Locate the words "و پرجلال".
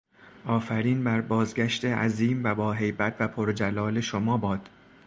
3.19-4.01